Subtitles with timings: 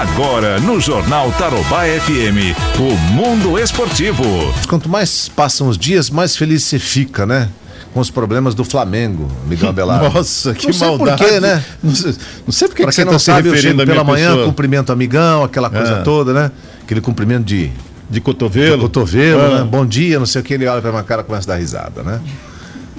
[0.00, 4.22] Agora no Jornal Tarobá FM, o Mundo Esportivo.
[4.68, 7.48] Quanto mais passam os dias, mais feliz você fica, né?
[7.94, 10.10] Com os problemas do Flamengo, Miguel Abelardo.
[10.12, 11.16] Nossa, que não sei maldade.
[11.22, 11.64] Por quê, né?
[11.82, 12.14] Não sei,
[12.46, 14.28] não sei por que Pra que você quem não se sabe, eu chego pela manhã,
[14.32, 14.44] pessoa.
[14.46, 16.02] cumprimento amigão, aquela coisa Ah.
[16.02, 16.50] toda, né?
[16.84, 17.70] Aquele cumprimento de
[18.10, 18.82] De cotovelo.
[18.82, 19.58] cotovelo, Ah.
[19.60, 19.64] né?
[19.64, 21.58] Bom dia, não sei o que, ele olha pra minha cara e começa a dar
[21.58, 22.20] risada, né?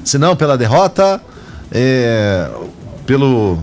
[0.03, 1.21] Se não, pela derrota,
[1.71, 2.49] é,
[3.05, 3.59] pelo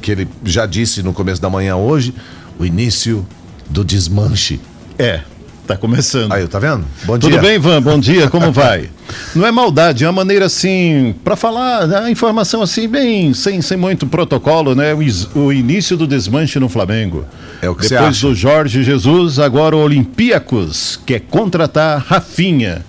[0.00, 2.14] que ele já disse no começo da manhã hoje,
[2.58, 3.26] o início
[3.68, 4.60] do desmanche.
[4.98, 5.20] É,
[5.66, 6.32] tá começando.
[6.32, 6.84] Aí, tá vendo?
[7.04, 7.40] Bom Tudo dia.
[7.40, 7.82] bem, Ivan?
[7.82, 8.90] Bom dia, como vai?
[9.34, 13.76] Não é maldade, é uma maneira assim, para falar a informação assim, bem, sem, sem
[13.76, 14.94] muito protocolo, né?
[14.94, 17.24] O, o início do desmanche no Flamengo.
[17.60, 22.84] É o que você Depois do Jorge Jesus, agora o Olympiacos quer contratar Rafinha.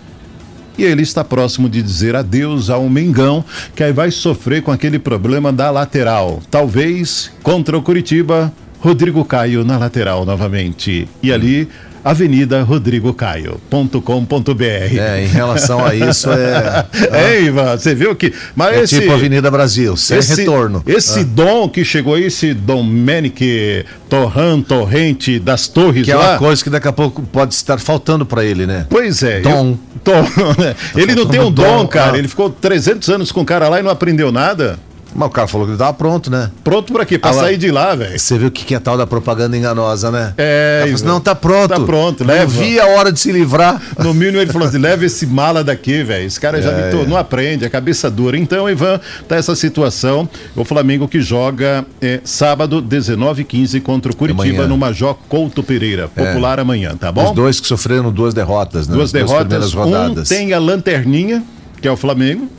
[0.78, 5.00] E ele está próximo de dizer adeus ao Mengão, que aí vai sofrer com aquele
[5.00, 6.42] problema da lateral.
[6.52, 8.52] Talvez contra o Curitiba,
[8.86, 11.08] Rodrigo Caio na lateral novamente.
[11.24, 11.68] E ali,
[12.04, 14.64] Avenida Rodrigo Caio.com.br.
[14.64, 18.32] É, em relação a isso, é, É, Ivan, você viu que.
[18.56, 20.84] Mas é esse, tipo Avenida Brasil, sem esse, retorno.
[20.86, 26.32] Esse dom que chegou aí, esse Domenic Torran Torrente das Torres Que é lá.
[26.34, 28.86] uma coisa que daqui a pouco pode estar faltando pra ele, né?
[28.88, 29.40] Pois é.
[29.42, 29.70] Dom.
[29.72, 30.22] eu- Tom,
[30.62, 30.76] né?
[30.96, 32.14] Ele não tem um dom, dom, cara.
[32.14, 32.18] ah.
[32.20, 34.78] Ele ficou 300 anos com o cara lá e não aprendeu nada.
[35.16, 36.52] Mas o cara falou que ele tava pronto, né?
[36.64, 37.18] Pronto pra quê?
[37.18, 38.20] Pra Ah, sair de lá, velho.
[38.20, 40.34] Você viu o que que é tal da propaganda enganosa, né?
[40.38, 41.70] É, falou assim, não, tá pronto.
[41.70, 42.46] Tá pronto, leva.
[42.46, 43.82] vi a hora de se livrar.
[43.98, 46.26] No mínimo ele falou assim: leva esse mala daqui, velho.
[46.28, 47.06] Esse cara já É, me é.
[47.08, 48.38] não aprende, é cabeça dura.
[48.38, 50.28] Então, Ivan, tá essa situação.
[50.56, 54.68] O Flamengo que joga é, sábado, 19h15 contra o Curitiba Amanhã.
[54.68, 56.08] no Major Couto Pereira.
[56.10, 57.24] Popular amanhã, tá bom?
[57.26, 58.94] Os dois que sofreram duas derrotas, né?
[58.96, 59.40] Duas Nas derrotas.
[59.48, 60.28] primeiras Um rodadas.
[60.28, 61.42] tem a lanterninha,
[61.82, 62.50] que é o Flamengo.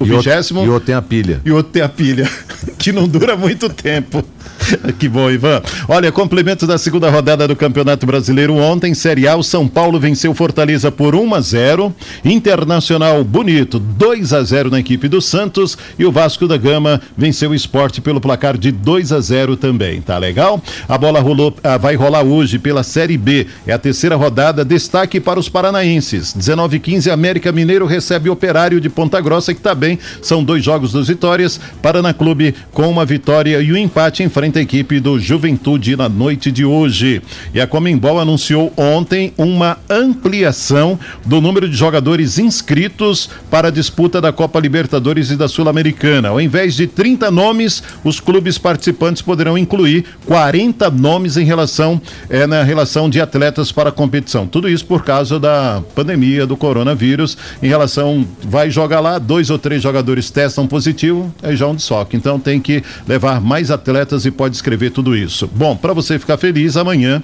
[0.00, 0.64] O e, vigésimo.
[0.64, 1.40] e outro tem a pilha.
[1.44, 2.28] e outro tem a pilha,
[2.78, 4.24] que não dura muito tempo.
[4.98, 5.62] Que bom, Ivan.
[5.88, 10.34] Olha, complemento da segunda rodada do Campeonato Brasileiro ontem, Série A, o São Paulo venceu
[10.34, 11.94] Fortaleza por 1 a 0,
[12.24, 15.78] Internacional bonito, 2 a 0 na equipe do Santos.
[15.98, 20.00] E o Vasco da Gama venceu o Esporte pelo placar de 2 a 0 também,
[20.00, 20.62] tá legal?
[20.88, 25.20] A bola rolou, ah, vai rolar hoje pela Série B, é a terceira rodada, destaque
[25.20, 26.32] para os paranaenses.
[26.32, 30.64] 19 e 15 América Mineiro recebe Operário de Ponta Grossa que tá bem, são dois
[30.64, 35.96] jogos dos vitórias, Paraná Clube com uma vitória e um empate enfrenta equipe do Juventude
[35.96, 37.22] na noite de hoje.
[37.52, 44.20] E a Comembol anunciou ontem uma ampliação do número de jogadores inscritos para a disputa
[44.20, 46.28] da Copa Libertadores e da Sul-Americana.
[46.28, 52.46] Ao invés de 30 nomes, os clubes participantes poderão incluir 40 nomes em relação é,
[52.46, 54.46] na relação de atletas para a competição.
[54.46, 57.36] Tudo isso por causa da pandemia do coronavírus.
[57.62, 62.16] Em relação, vai jogar lá, dois ou três jogadores testam positivo, é já um desfoque.
[62.16, 65.48] Então tem que levar mais atletas e pode escrever tudo isso.
[65.54, 67.22] Bom, para você ficar feliz, amanhã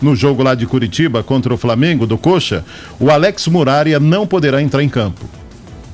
[0.00, 2.64] no jogo lá de Curitiba contra o Flamengo do Coxa,
[3.00, 5.24] o Alex Muraria não poderá entrar em campo.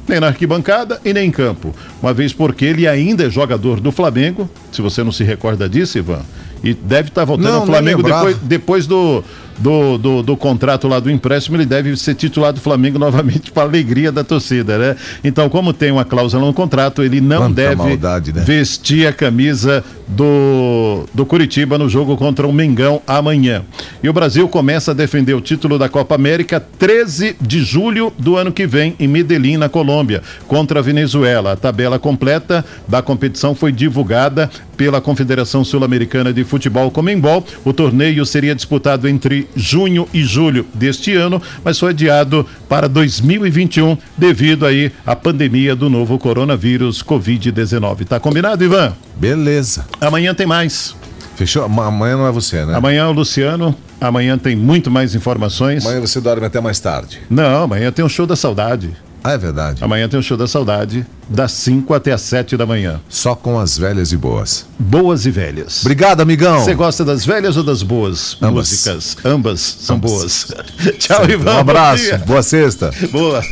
[0.08, 1.74] Nem na arquibancada e nem em campo.
[2.02, 5.96] Uma vez porque ele ainda é jogador do Flamengo, se você não se recorda disso,
[5.98, 6.22] Ivan,
[6.62, 9.22] e deve estar voltando Não, ao Flamengo depois, depois do,
[9.58, 13.62] do, do, do contrato lá do empréstimo, ele deve ser titular do Flamengo novamente para
[13.62, 14.96] alegria da torcida, né?
[15.22, 18.42] Então, como tem uma cláusula no contrato, ele não Quanta deve maldade, né?
[18.42, 23.62] vestir a camisa do, do Curitiba no jogo contra o Mengão amanhã.
[24.02, 28.36] E o Brasil começa a defender o título da Copa América 13 de julho do
[28.36, 31.52] ano que vem, em Medellín, na Colômbia, contra a Venezuela.
[31.52, 37.44] A tabela completa da competição foi divulgada pela Confederação Sul-Americana de Futebol Comembol.
[37.64, 43.96] O torneio seria disputado entre junho e julho deste ano, mas foi adiado para 2021
[44.16, 48.06] devido aí à pandemia do novo coronavírus Covid-19.
[48.06, 48.92] Tá combinado, Ivan?
[49.16, 49.86] Beleza.
[50.06, 50.94] Amanhã tem mais.
[51.36, 51.64] Fechou?
[51.64, 52.74] Ama- Amanhã não é você, né?
[52.76, 53.74] Amanhã o Luciano.
[54.00, 55.84] Amanhã tem muito mais informações.
[55.86, 57.20] Amanhã você dorme até mais tarde.
[57.30, 58.90] Não, amanhã tem o show da saudade.
[59.24, 59.84] Ah, é verdade.
[59.84, 63.00] Amanhã tem o show da saudade, das 5 até as 7 da manhã.
[63.08, 64.66] Só com as velhas e boas.
[64.76, 65.80] Boas e velhas.
[65.82, 66.58] Obrigado, amigão.
[66.58, 68.68] Você gosta das velhas ou das boas Ambas.
[68.70, 69.16] músicas?
[69.24, 70.10] Ambas são Ambas.
[70.10, 70.46] boas.
[70.98, 71.54] Tchau, Ivan.
[71.54, 72.18] Um abraço.
[72.26, 72.90] Boa sexta.
[73.12, 73.44] Boa.